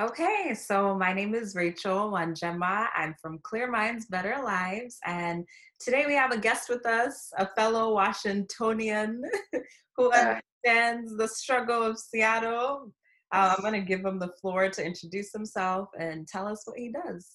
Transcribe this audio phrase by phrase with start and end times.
[0.00, 2.88] Okay, so my name is Rachel Wanjema.
[2.96, 4.98] I'm from Clear Minds, Better Lives.
[5.06, 5.44] And
[5.78, 9.22] today we have a guest with us, a fellow Washingtonian
[9.96, 12.92] who Uh, understands the struggle of Seattle.
[13.32, 16.76] Uh, I'm going to give him the floor to introduce himself and tell us what
[16.76, 17.30] he does.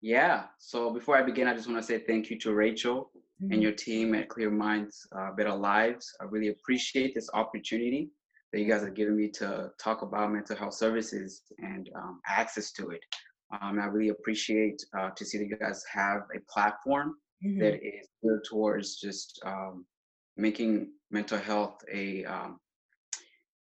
[0.00, 0.46] yeah.
[0.58, 3.62] So before I begin, I just want to say thank you to Rachel and Mhm.
[3.62, 6.12] your team at Clear Minds, uh, Better Lives.
[6.20, 8.10] I really appreciate this opportunity
[8.52, 12.72] that you guys are giving me to talk about mental health services and um, access
[12.72, 13.00] to it.
[13.60, 17.60] Um, I really appreciate uh, to see that you guys have a platform Mhm.
[17.60, 19.86] that is geared towards just um,
[20.36, 22.58] making mental health a um,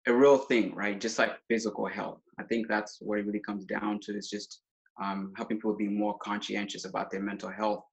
[0.07, 1.01] a real thing, right?
[1.01, 2.21] Just like physical health.
[2.39, 4.63] I think that's what it really comes down to is just
[5.01, 7.85] um, helping people be more conscientious about their mental health.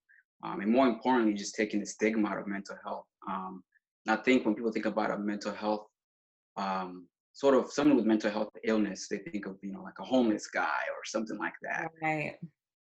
[0.43, 3.05] Um, and more importantly, just taking the stigma out of mental health.
[3.29, 3.63] Um,
[4.07, 5.85] I think when people think about a mental health,
[6.57, 10.03] um, sort of someone with mental health illness, they think of, you know, like a
[10.03, 11.91] homeless guy or something like that.
[12.01, 12.37] Right.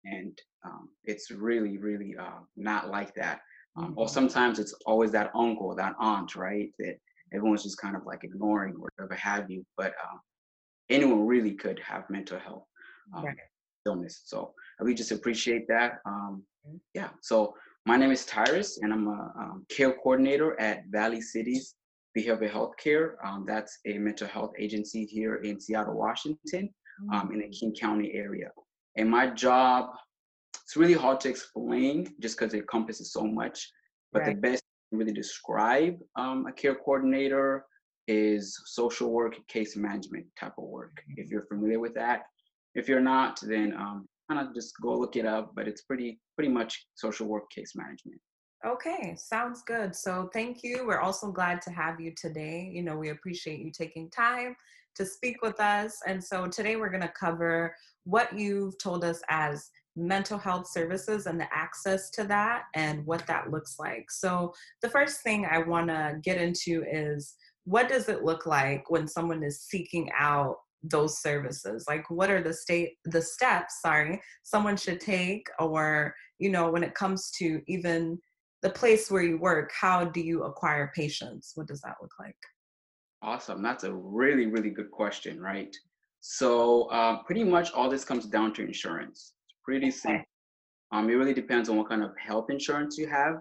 [0.06, 3.42] And um, it's really, really uh, not like that.
[3.76, 4.09] Um, or Mhm.
[4.09, 6.72] sometimes it's always that uncle, that aunt, right?
[6.80, 6.98] That
[7.34, 9.66] everyone's just kind of like ignoring or whatever have you.
[9.76, 10.22] But um,
[10.89, 12.66] anyone really could have mental health
[13.16, 13.38] um, Right.
[13.86, 14.22] illness.
[14.26, 16.00] So we just appreciate that.
[16.06, 16.80] Um, Mhm.
[16.94, 17.10] yeah.
[17.22, 21.76] So my name is Tyrus, and I'm a um, care coordinator at Valley Cities
[22.18, 23.06] Behavioral Health Care.
[23.26, 26.70] Um, that's a mental health agency here in Seattle, Washington,
[27.14, 28.50] um, in the King County area.
[28.98, 29.90] And my job,
[30.64, 33.58] it's really hard to explain just because it encompasses so much.
[34.12, 34.42] But the Right.
[34.42, 37.66] best to really describe um, a care coordinator
[38.08, 40.95] is social work, case management type of work.
[41.18, 42.20] If you're familiar with that,
[42.73, 45.45] if you're not, then um, kind of just go look it up.
[45.56, 48.20] But it's pretty pretty much social work, case management.
[48.68, 49.96] Okay, sounds good.
[49.96, 50.86] So thank you.
[50.86, 52.70] We're also glad to have you today.
[52.73, 54.58] You know, we appreciate you taking time
[54.96, 56.00] to speak with us.
[56.06, 57.73] And so today we're going to cover
[58.04, 63.26] what you've told us as mental health services and the access to that and what
[63.28, 64.11] that looks like.
[64.11, 68.92] So the first thing I want to get into is what does it look like
[68.92, 71.86] when someone is seeking out those services?
[71.88, 76.84] Like what are the state the steps, sorry, someone should take or you know when
[76.84, 78.20] it comes to even
[78.62, 81.52] the place where you work, how do you acquire patients?
[81.56, 82.36] What does that look like?
[83.22, 83.62] Awesome.
[83.62, 85.76] That's a really really good question, right?
[86.20, 89.34] So uh, pretty much all this comes down to insurance.
[89.48, 90.26] It's pretty simple.
[90.92, 93.36] Um, it really depends on what kind of health insurance you have.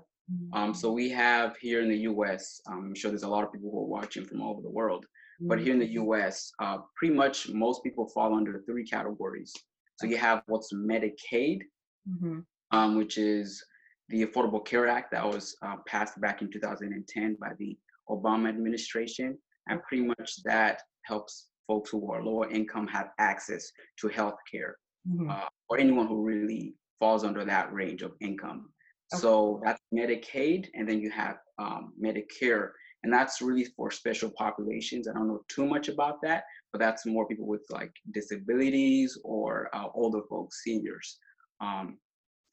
[0.52, 2.60] Um, so we have here in the U.S.
[2.68, 4.70] Um, I'm sure there's a lot of people who are watching from all over the
[4.70, 5.06] world,
[5.40, 9.52] but here in the U.S., uh, pretty much most people fall under three categories.
[9.98, 11.60] So you have what's Medicaid,
[12.08, 12.38] Mm-hmm.
[12.70, 13.64] um, which is
[14.08, 17.76] the Affordable Care Act that was uh, passed back in 2010 by the
[18.08, 19.36] Obama administration,
[19.68, 24.76] and pretty much that helps folks who are lower income have access to health care
[25.08, 25.30] Mm-hmm.
[25.30, 28.70] uh, or anyone who really falls under that range of income.
[29.12, 29.20] Okay.
[29.20, 32.70] So that's Medicaid, and then you have um, Medicare,
[33.04, 35.06] and that's really for special populations.
[35.06, 39.68] I don't know too much about that, but that's more people with like disabilities or
[39.72, 41.18] uh, older folks, seniors.
[41.60, 41.98] Um,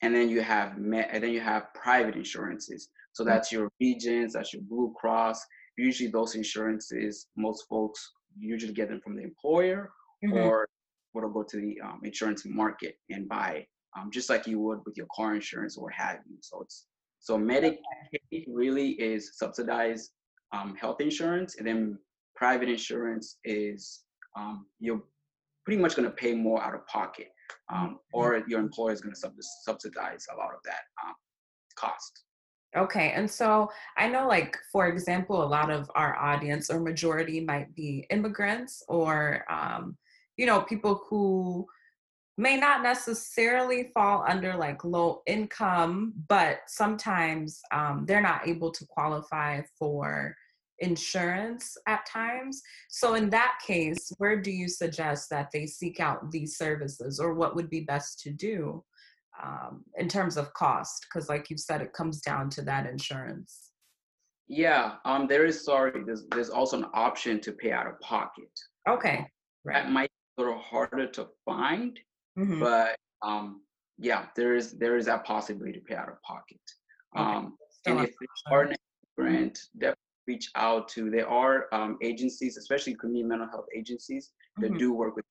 [0.03, 2.89] and then you have me- and then you have private insurances.
[3.13, 5.39] So that's your Regence, that's your Blue Cross.
[5.77, 7.99] Usually those insurances, most folks
[8.37, 9.91] usually get them from the employer
[10.23, 10.37] Mm-hmm.
[10.37, 10.67] or
[11.13, 14.95] or go to the um, insurance market and buy, um, just like you would with
[14.95, 16.37] your car insurance or have you.
[16.39, 16.85] So it's
[17.19, 20.11] so Medicaid really is subsidized
[20.53, 21.99] um, health insurance, and then
[22.37, 24.03] private insurance is
[24.37, 25.03] um, you're
[25.65, 27.27] pretty much going to pay more out of pocket,
[27.69, 29.33] um, or your employer is going to sub-
[29.63, 31.13] subsidize a lot of that um,
[31.75, 32.23] cost.
[32.75, 37.39] Okay, and so I know, like, for example, a lot of our audience or majority
[37.39, 39.95] might be immigrants or, um,
[40.37, 41.67] you know, people who
[42.37, 48.85] may not necessarily fall under like low income, but sometimes um, they're not able to
[48.87, 50.35] qualify for
[50.83, 52.61] insurance at times.
[52.89, 57.33] So, in that case, where do you suggest that they seek out these services or
[57.33, 58.83] what would be best to do?
[59.41, 63.71] um, in terms of cost because like you said it comes down to that insurance
[64.47, 66.03] Yeah, um, there is sorry.
[66.05, 68.53] There's there's also an option to pay out of pocket.
[68.87, 69.25] okay
[69.65, 71.99] That might be a little harder to find,
[72.37, 72.59] Mhm.
[72.59, 72.95] but
[73.29, 73.45] um,
[73.97, 76.61] yeah, there is there is that possibility to pay out of pocket.
[77.15, 78.75] Um, and if it's an
[79.17, 81.09] immigrant, definitely reach out to.
[81.09, 84.79] There are um, agencies, especially community mental health agencies, that Mhm.
[84.79, 85.25] do work with.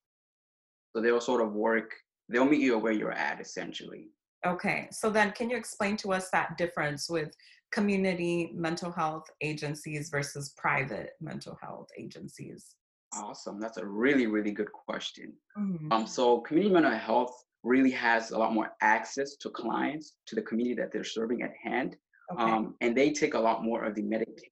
[0.94, 1.90] So they'll sort of work.
[2.28, 4.10] They'll meet you where you're at, essentially.
[4.44, 7.30] okay so then can you explain to us that difference with
[7.70, 12.74] community mental health agencies versus private mental health agencies
[13.14, 13.60] Awesome.
[13.60, 15.34] That's a really, really good question.
[15.58, 15.92] Mm-hmm.
[15.92, 20.40] Um, so community mental health really has a lot more access to clients, to the
[20.48, 21.90] community that they're serving at hand.
[22.32, 22.42] Okay.
[22.42, 24.48] Um, and they take a lot more of the Medicaid.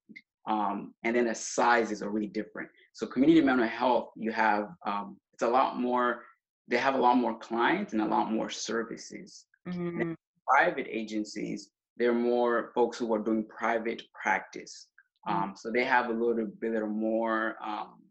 [0.50, 2.69] Um, and then the sizes are really different.
[2.93, 6.25] So community mental health, you have, um, it's a lot more,
[6.67, 9.47] they have a lot more clients and a lot more services.
[9.69, 10.17] Mhm.
[10.49, 14.88] Private agencies, they're more folks who are doing private practice.
[15.29, 15.32] Mm.
[15.32, 18.02] Um, so they have a little bit more, um,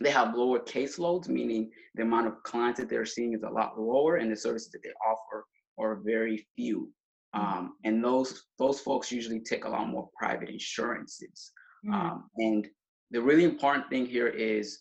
[0.00, 3.78] they have lower caseloads, meaning the amount of clients that they're seeing is a lot
[3.78, 5.44] lower, and the services that they offer
[5.78, 6.92] are very few.
[7.34, 7.40] Mm.
[7.40, 11.52] Um, and those those folks usually take a lot more private insurances.
[11.84, 11.92] Mhm.
[11.94, 12.68] Um, and
[13.10, 14.80] the really important thing here is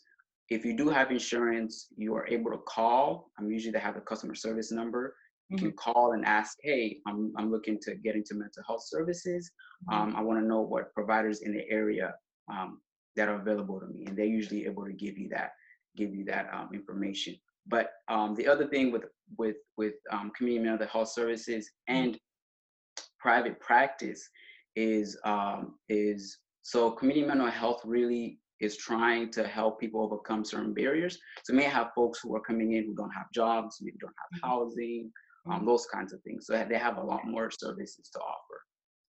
[0.49, 3.31] if you do have insurance, you are able to call.
[3.37, 5.15] I'm usually they have the customer service number.
[5.49, 5.65] You Mm-hmm.
[5.65, 9.51] can call and ask, hey, I'm, I'm looking to get into mental health services.
[9.89, 9.93] Mhm.
[9.93, 12.15] Um, I want to know what providers in the area
[12.51, 12.81] um,
[13.15, 15.51] that are available to me, and they're usually able to give you that
[15.95, 17.35] give you that um, information.
[17.65, 19.05] But um, the other thing with
[19.37, 22.17] with with um, community mental health services and
[23.19, 24.29] private practice
[24.75, 26.37] is um, is
[26.69, 31.17] so community mental health really is trying to help people overcome certain barriers.
[31.43, 34.33] So may have folks who are coming in who don't have jobs, maybe don't have
[34.35, 34.41] Mhm.
[34.49, 35.11] housing,
[35.49, 35.65] um, Mhm.
[35.65, 36.45] those kinds of things.
[36.45, 38.57] So they have a lot more services to offer.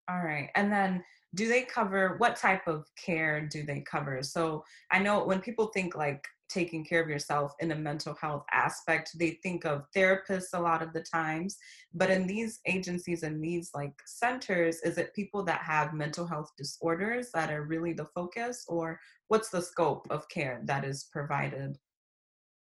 [0.09, 0.51] All right.
[0.55, 1.05] And then
[1.35, 4.23] do they cover what type of care do they cover?
[4.23, 8.45] So I know when people think like taking care of yourself in a mental health
[8.53, 11.57] aspect, they think of therapists a lot of the times.
[11.95, 16.51] But in these agencies and these like centers, is it people that have mental health
[16.59, 18.99] disorders that are really the focus, or
[19.29, 21.79] what's the scope of care that is provided?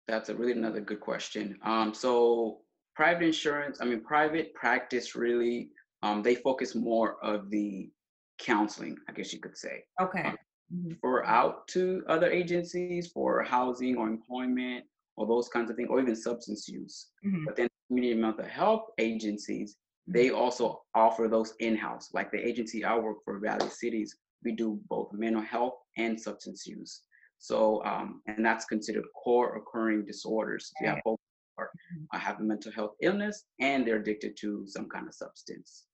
[0.08, 1.58] That's a really another good question.
[1.64, 2.62] Um, so
[2.96, 5.70] private insurance, I mean, private practice really,
[6.02, 7.92] um, they focus more of the
[8.38, 9.84] counseling, I guess you could say.
[10.02, 10.34] Okay.
[10.74, 11.00] Mhm.
[11.02, 14.86] For out to other agencies for housing or employment
[15.16, 17.12] or those kinds of things, or even substance use.
[17.26, 17.46] Mhm.
[17.46, 22.14] But then community mental health agencies, they also offer those in-house.
[22.14, 26.68] Like the agency I work for, Valley Cities, we do both mental health and substance
[26.68, 27.02] use.
[27.40, 30.72] So, um, and that's considered co-occurring disorders.
[30.82, 31.02] Right.
[31.04, 31.24] folks
[31.58, 32.08] who are, Mhm.
[32.14, 35.87] uh, have a mental health illness and they're addicted to some kind of substance.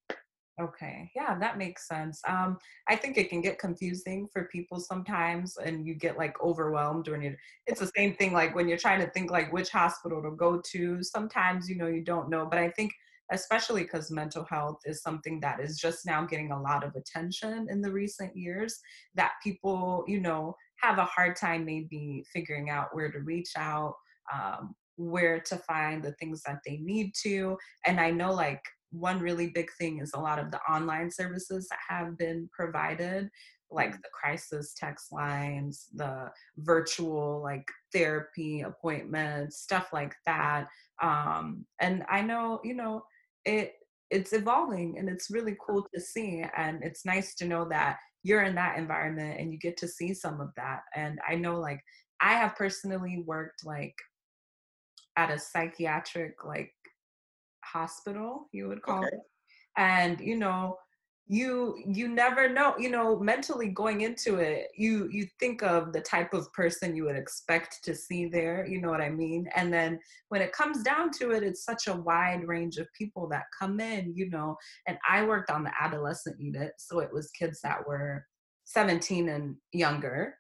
[0.62, 2.22] Okay, yeah, that makes sense.
[2.28, 7.08] Um, I think it can get confusing for people sometimes, and you get like overwhelmed
[7.08, 7.36] when you.
[7.66, 10.62] It's the same thing like when you're trying to think like which hospital to go
[10.72, 11.02] to.
[11.02, 12.92] Sometimes you know you don't know, but I think
[13.32, 17.66] especially because mental health is something that is just now getting a lot of attention
[17.72, 18.80] in the recent years,
[19.16, 23.96] that people you know have a hard time maybe figuring out where to reach out,
[24.32, 27.58] um, where to find the things that they need to,
[27.88, 28.62] and I know like
[28.94, 33.30] one really big thing is a lot of the online services that have been provided
[33.72, 40.68] like the crisis text lines the virtual like therapy appointments stuff like that
[41.02, 43.04] um and i know you know
[43.46, 43.74] it
[44.12, 48.44] it's evolving and it's really cool to see and it's nice to know that you're
[48.44, 51.82] in that environment and you get to see some of that and i know like
[52.22, 53.96] i have personally worked like
[55.18, 56.72] at a psychiatric like
[57.74, 59.16] hospital you would call Okay.
[59.16, 59.20] it.
[59.78, 60.78] And you know
[61.26, 66.02] you you never know you know mentally going into it you you think of the
[66.02, 69.48] type of person you would expect to see there you know what i mean?
[69.56, 73.30] And then when it comes down to it it's such a wide range of people
[73.30, 77.32] that come in you know and i worked on the adolescent unit so it was
[77.32, 78.26] kids that were
[78.66, 80.36] 17 and younger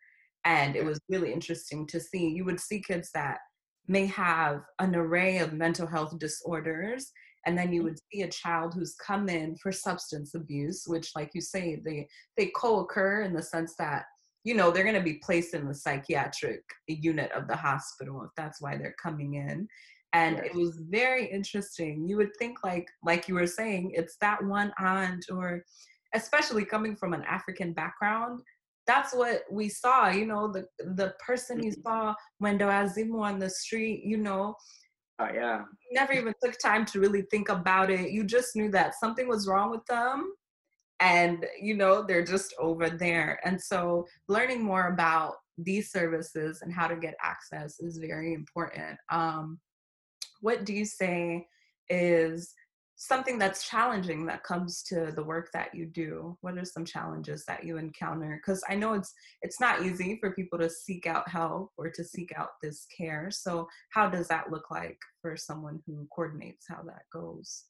[0.45, 2.29] and it was really interesting to see.
[2.29, 3.39] You would see kids that
[3.87, 7.11] may have an array of mental health disorders
[7.45, 7.89] and then you mm-hmm.
[7.89, 12.07] would see a child who's come in for substance abuse which like you say they
[12.37, 14.05] they co-occur in the sense that
[14.43, 18.31] you know they're going to be placed in the psychiatric unit of the hospital if
[18.35, 19.67] that's why they're coming in.
[20.11, 22.07] And it was very interesting.
[22.07, 25.63] You would think like like you were saying it's that one aunt or
[26.13, 28.39] especially coming from an african background
[28.85, 31.83] that's what we saw you know the the person you Mhm.
[31.83, 34.55] saw wendawazimu on the street you know
[35.19, 35.63] Uh, yeah.
[35.91, 38.09] never even took time to really think about it.
[38.11, 40.33] You just knew that something was wrong with them
[40.99, 43.39] and you know they're just over there.
[43.45, 48.97] And so learning more about these services and how to get access is very important.
[49.11, 49.59] Um,
[50.41, 51.45] what do you say
[51.89, 52.53] is
[52.95, 56.37] something that's challenging that comes to the work that you do?
[56.41, 58.39] What are some challenges that you encounter?
[58.41, 62.03] Because i know it's it's not easy for people to seek out help or to
[62.03, 63.29] seek out this care.
[63.31, 67.65] So how does that look like for someone who coordinates how that goes?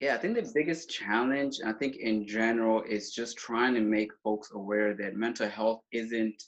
[0.00, 4.10] Yeah, I think the biggest challenge, I think in general, is just trying to make
[4.22, 6.42] folks aware that mental health isn't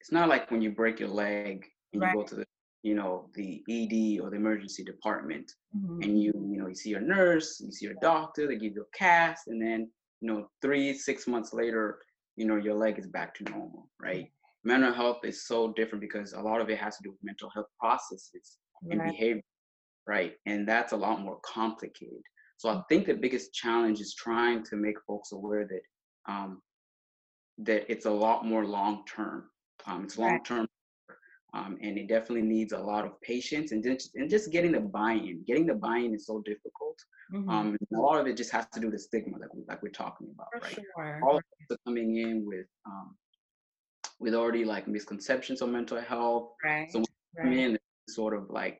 [0.00, 2.12] it's not like when you break your leg and Right.
[2.12, 2.46] you go to the
[2.82, 6.02] you know the ED or the emergency department Mhm.
[6.02, 8.82] and you you know you see your nurse, you see your doctor, they give you
[8.82, 12.00] a cast, and then you know three six months later,
[12.36, 14.30] you know your leg is back to normal, right?
[14.64, 17.50] Mental health is so different because a lot of it has to do with mental
[17.50, 18.58] health processes
[18.90, 19.12] and Right.
[19.12, 19.42] behavior,
[20.06, 20.34] right?
[20.46, 22.22] And that's a lot more complicated.
[22.58, 26.60] So I think the biggest challenge is trying to make folks aware that um,
[27.58, 29.50] that it's a lot more long term.
[29.86, 30.66] Um, it's long term,
[31.52, 34.80] um, and it definitely needs a lot of patience and just and just getting the
[34.80, 35.42] buy-in.
[35.46, 36.98] Getting the buy-in is so difficult.
[37.32, 37.48] Mhm.
[37.48, 39.82] Um, a lot of it just has to do with the stigma, like we, like
[39.82, 40.74] we're talking about, For right?
[40.74, 41.20] sure.
[41.22, 43.16] All of us are coming in with um,
[44.18, 46.52] with already like misconceptions on mental health.
[46.64, 46.90] Right.
[46.90, 47.02] So
[47.36, 47.58] come right.
[47.58, 47.78] in
[48.08, 48.78] sort of like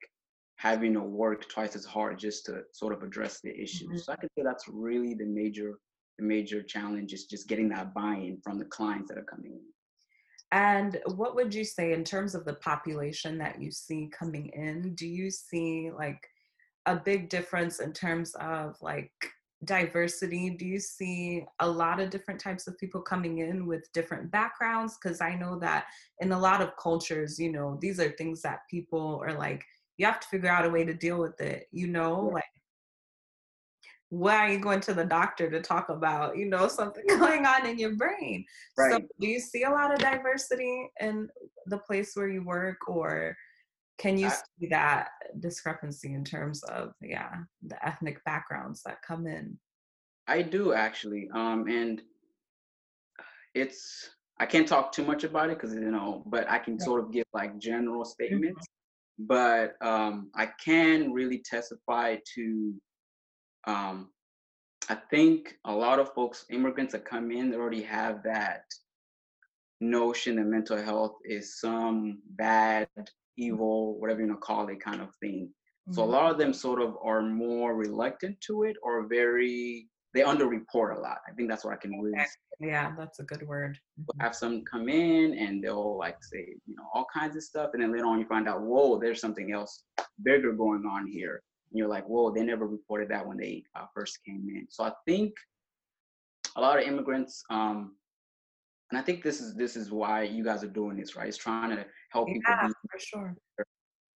[0.57, 3.89] having to work twice as hard just to sort of address the issues.
[3.89, 4.05] Mhm.
[4.05, 5.79] So I can say that's really the major
[6.19, 9.65] the major challenge is just getting that buy-in from the clients that are coming in.
[10.53, 14.95] And what would you say in terms of the population that you see coming in?
[14.95, 16.27] Do you see like
[16.87, 19.13] a big difference in terms of like
[19.65, 20.51] diversity?
[20.51, 24.99] Do you see a lot of different types of people coming in with different backgrounds?
[25.01, 25.87] Because I know that
[26.21, 29.65] in a lot of cultures, you know, these are things that people are like,
[29.99, 32.33] you have to figure out a way to deal with it, you know, Yeah.
[32.35, 32.45] like
[34.11, 37.65] why are you going to the doctor to talk about you know something going on
[37.67, 39.05] in your brain so Right.
[39.21, 41.29] do you see a lot of diversity in
[41.67, 43.37] the place where you work or
[43.99, 49.27] can you I- see that discrepancy in terms of yeah the ethnic backgrounds that come
[49.27, 49.59] in
[50.29, 51.29] I do actually.
[51.35, 52.03] Um, and
[53.55, 56.85] it's I can't talk too much about it because you know, but I can Yeah.
[56.85, 58.65] sort of give like general statements.
[59.19, 62.75] But um, I can really testify to.
[63.67, 64.11] Um,
[64.89, 68.65] I think a lot of folks, immigrants that come in, they already have that
[69.81, 72.89] notion that mental health is some bad,
[73.37, 75.53] evil, whatever you want to call it, kind of thing.
[75.91, 76.11] So a Mhm.
[76.13, 81.01] lot of them sort of are more reluctant to it or very they underreport a
[81.01, 81.19] lot.
[81.29, 82.27] I think that's what I can really say.
[82.59, 84.21] yeah that's a good word Mhm.
[84.21, 87.71] have some come in and they'll like say, you know, all kinds of stuff.
[87.73, 89.85] And then later on you find out, whoa, there's something else
[90.23, 91.43] bigger going on here.
[91.71, 94.67] And you're like, whoa, they never reported that when they uh, first came in.
[94.71, 95.33] So I think
[96.57, 97.95] a lot of immigrants, um,
[98.91, 101.29] and I think this is this is why you guys are doing this, right?
[101.29, 103.37] It's trying to help people be for sure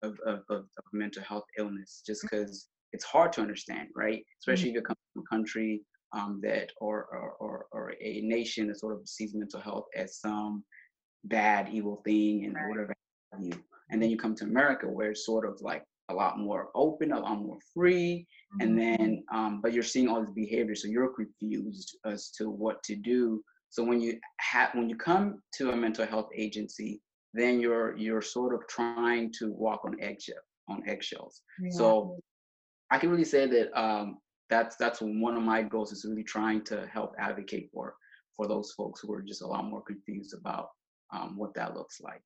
[0.02, 4.22] of, of, of, of mental health illness just because it's hard to understand, right?
[4.40, 5.82] Especially if you come from a country
[6.12, 10.18] um, that or, or, or, or a nation that sort of sees mental health as
[10.18, 10.64] some
[11.24, 12.68] bad, evil thing and Right.
[12.68, 12.94] whatever
[13.40, 13.52] you.
[13.90, 17.12] And then you come to America where it's sort of like a lot more open,
[17.12, 18.26] a lot more free.
[18.60, 18.78] And Mhm.
[18.78, 22.94] then, um, but you're seeing all this behavior, so you're confused as to what to
[22.96, 23.42] do.
[23.70, 28.22] So when you have, when you come to a mental health agency, then you're you're
[28.22, 30.36] sort of trying to walk on eggshell
[30.68, 31.42] on eggshells.
[31.60, 31.70] Yeah.
[31.70, 32.20] So
[32.90, 34.18] I can really say that um,
[34.48, 37.96] that's that's one of my goals is really trying to help advocate for
[38.36, 40.68] for those folks who are just a lot more confused about
[41.12, 42.22] um, what that looks like.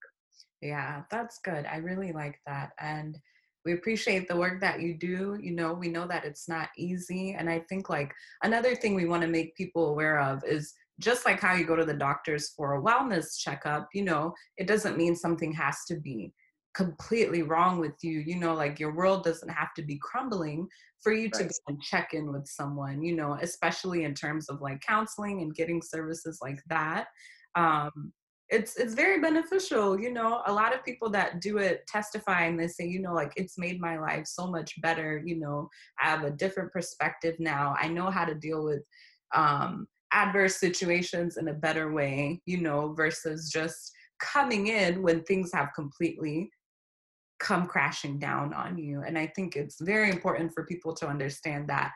[0.61, 1.66] Yeah, that's good.
[1.66, 2.73] I really like that.
[2.80, 3.18] And
[3.64, 5.38] we appreciate the work that you do.
[5.40, 7.32] You know, we know that it's not easy.
[7.38, 8.12] And I think, like,
[8.42, 11.76] another thing we want to make people aware of is just like how you go
[11.76, 15.96] to the doctors for a wellness checkup, you know, it doesn't mean something has to
[15.96, 16.32] be
[16.74, 18.20] completely wrong with you.
[18.20, 20.68] You know, like your world doesn't have to be crumbling
[21.02, 21.50] for you to Right.
[21.50, 25.54] go and check in with someone, you know, especially in terms of like counseling and
[25.54, 27.06] getting services like that.
[27.54, 28.12] Um,
[28.50, 32.59] it's it's very beneficial you know a lot of people that do it testify and
[32.59, 35.69] they say you know like it's made my life so much better you know
[36.00, 37.75] i have a different perspective now.
[37.78, 38.83] I know how to deal with
[39.35, 45.50] um adverse situations in a better way you know versus just coming in when things
[45.52, 46.50] have completely
[47.38, 49.02] come crashing down on you.
[49.07, 51.93] And i think it's very important for people to understand that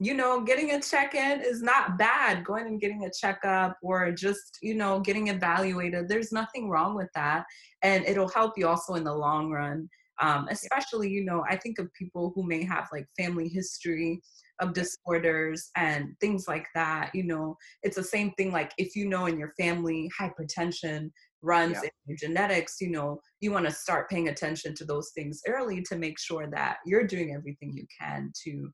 [0.00, 2.44] you know, getting a check in is not bad.
[2.44, 7.08] Going and getting a checkup or just, you know, getting evaluated, there's nothing wrong with
[7.14, 7.44] that.
[7.82, 9.88] And it'll help you also in the long run.
[10.20, 14.20] Um, especially, you know, I think of people who may have like family history
[14.60, 17.10] of disorders and things like that.
[17.14, 21.10] You know, it's the same thing like if you know in your family hypertension
[21.42, 21.82] runs Yeah.
[21.82, 25.82] in your genetics, you know, you want to start paying attention to those things early
[25.82, 28.70] to make sure that you're doing everything you can to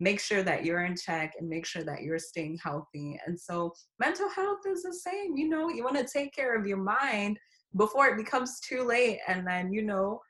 [0.00, 3.18] make sure that you're in check and make sure that you're staying healthy.
[3.26, 5.36] And so mental health is the same.
[5.36, 7.38] You know, you want to take care of your mind
[7.76, 9.20] before it becomes too late.
[9.26, 10.20] And then, you know,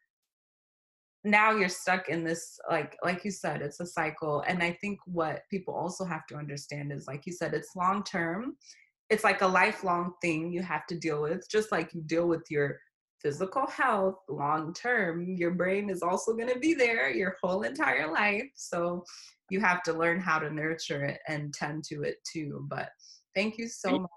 [1.24, 4.96] now you're stuck in this like like you said it's a cycle and i think
[5.06, 8.54] what people also have to understand is like you said it's long term
[9.10, 12.44] it's like a lifelong thing you have to deal with, just like you deal with
[12.50, 12.78] your
[13.22, 15.24] physical health long term.
[15.36, 18.50] Your brain is also going to be there your whole entire life.
[18.54, 19.04] So
[19.50, 22.66] you have to learn how to nurture it and tend to it too.
[22.68, 22.88] But
[23.34, 24.08] thank you so much.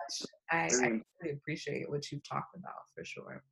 [0.51, 0.87] I, I
[1.21, 3.43] really appreciate what you've talked about for sure.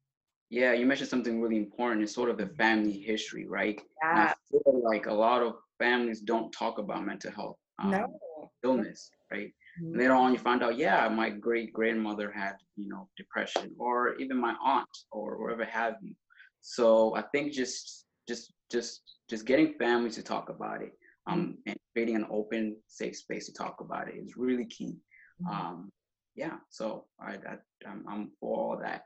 [0.49, 2.01] Yeah, you mentioned something really important.
[2.03, 3.79] It's sort of the family history, right?
[4.01, 4.33] Yeah.
[4.33, 8.19] I feel like a lot of families don't talk about mental health um, no.
[8.63, 9.53] Illness, right?
[9.81, 9.99] Mm-hmm.
[9.99, 14.37] Later on, you find out, yeah, my great grandmother had, you know, depression, or even
[14.37, 16.13] my aunt, or whatever have you.
[16.61, 20.93] So I think just, just, just, just getting families to talk about it,
[21.27, 21.51] um, mm-hmm.
[21.67, 24.95] and creating an open, safe space to talk about it is really key.
[25.43, 25.55] Mm-hmm.
[25.55, 25.89] Um,
[26.35, 29.03] yeah, so I, I I'm, I'm for all that.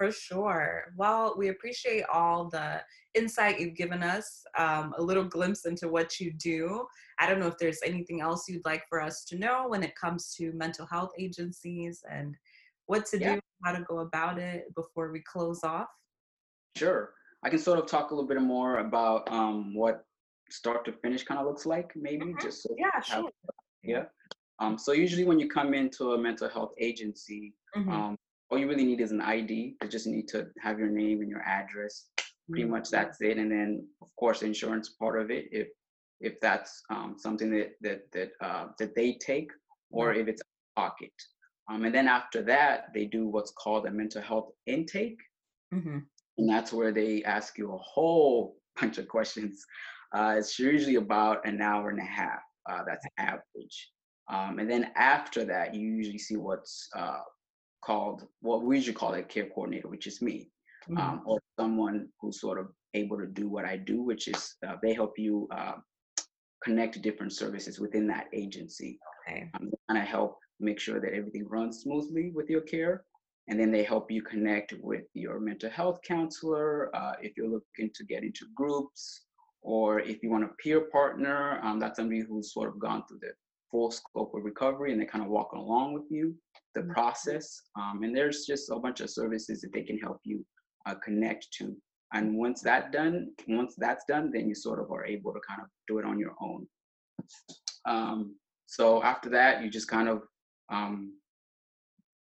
[0.00, 0.84] For sure.
[0.96, 2.80] Well, we appreciate all the
[3.12, 6.86] insight you've given us, um, a little glimpse into what you do.
[7.18, 9.94] I don't know if there's anything else you'd like for us to know when it
[9.96, 12.34] comes to mental health agencies and
[12.86, 13.34] what to yeah.
[13.34, 15.90] do, how to go about it before we close off.
[16.78, 17.12] Sure.
[17.42, 20.06] I can sort of talk a little bit more about um, what
[20.48, 22.40] start to finish kind of looks like, maybe mm-hmm.
[22.40, 23.30] just so yeah, sure.
[23.82, 24.04] Yeah.
[24.60, 27.90] Um, so usually when you come into a mental health agency, mm-hmm.
[27.90, 28.16] um,
[28.50, 29.76] all you really need is an ID.
[29.80, 32.06] You just need to have your name and your address.
[32.48, 32.72] Pretty mm-hmm.
[32.72, 33.38] much that's it.
[33.38, 35.68] And then of course insurance part of it, if
[36.20, 39.50] if that's um, something that that that uh, that they take,
[39.90, 40.42] or if it's
[40.76, 41.12] pocket.
[41.70, 45.18] Um, and then after that, they do what's called a mental health intake,
[45.72, 45.98] mm-hmm.
[46.38, 49.64] and that's where they ask you a whole bunch of questions.
[50.12, 52.40] Uh, it's usually about an hour and a half.
[52.68, 53.90] Uh, that's average.
[54.28, 57.20] Um, and then after that, you usually see what's uh,
[57.84, 60.50] called what we usually call a care coordinator, which is me,
[60.88, 60.98] mm-hmm.
[60.98, 64.76] um, or someone who's sort of able to do what I do, which is uh,
[64.82, 65.74] they help you uh,
[66.62, 68.98] connect different services within that agency.
[69.28, 69.50] Okay.
[69.54, 73.04] Um, kind of help make sure that everything runs smoothly with your care.
[73.48, 77.90] And then they help you connect with your mental health counselor uh, if you're looking
[77.94, 79.22] to get into groups,
[79.62, 83.18] or if you want a peer partner, um, that's somebody who's sort of gone through
[83.20, 83.32] the
[83.70, 86.34] full scope of recovery and they're kind of walk along with you
[86.74, 86.92] the mm-hmm.
[86.92, 87.62] process.
[87.78, 90.44] Um, and there's just a bunch of services that they can help you
[90.86, 91.76] uh, connect to.
[92.12, 95.60] And once that done, once that's done, then you sort of are able to kind
[95.60, 96.66] of do it on your own.
[97.86, 98.34] Um,
[98.66, 100.22] so after that, you just kind of
[100.72, 101.12] um,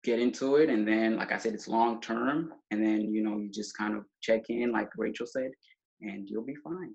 [0.05, 3.39] get into it, and then, like I said, it's long term, and then you know
[3.39, 5.51] you just kind of check in, like Rachel said,
[6.01, 6.95] and you'll be fine.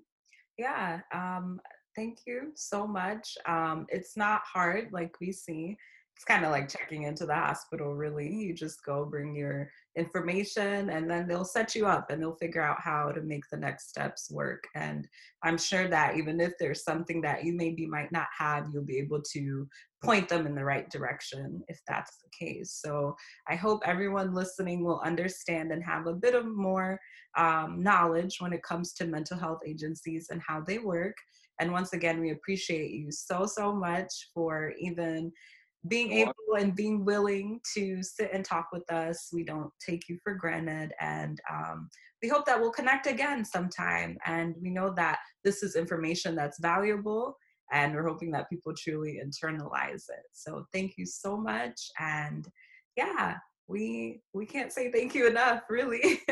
[0.58, 1.00] Yeah.
[1.14, 1.60] Um,
[1.98, 3.36] thank you so much.
[3.46, 5.76] Um, it's not hard, like we see
[6.18, 10.90] it's kind of like checking into the hospital really you just go bring your information
[10.90, 13.88] and then they'll set you up and they'll figure out how to make the next
[13.88, 15.06] steps work and
[15.44, 18.98] i'm sure that even if there's something that you maybe might not have you'll be
[18.98, 19.68] able to
[20.02, 23.14] point them in the right direction if that's the case so
[23.48, 26.98] i hope everyone listening will understand and have a bit of more
[27.36, 31.14] um, knowledge when it comes to mental health agencies and how they work
[31.60, 35.32] and once again we appreciate you so so much for even
[35.86, 39.30] being able and being willing to sit and talk with us.
[39.32, 40.92] We don't take you for granted.
[41.00, 41.88] And um,
[42.22, 44.18] we hope that we'll connect again sometime.
[44.26, 47.36] And we know that this is information that's valuable.
[47.72, 50.24] And we're hoping that people truly internalize it.
[50.32, 51.78] So thank you so much.
[52.00, 52.46] And
[52.96, 53.36] yeah,
[53.68, 56.22] we we can't say thank you enough, really.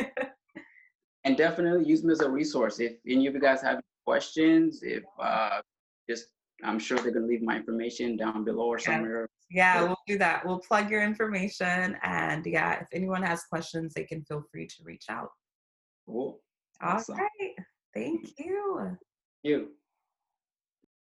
[1.24, 2.80] and definitely use them as a resource.
[2.80, 5.60] If any of you guys have questions, if uh,
[6.08, 6.26] just
[6.64, 9.28] I'm sure they're gonna leave my information down below or somewhere.
[9.50, 10.44] Yeah, we'll do that.
[10.44, 14.76] We'll plug your information, and yeah, if anyone has questions, they can feel free to
[14.82, 15.30] reach out.
[16.06, 16.40] Cool.
[16.80, 17.16] Awesome.
[17.16, 17.54] All right.
[17.94, 18.78] Thank you.
[18.78, 18.94] Thank
[19.42, 19.68] you.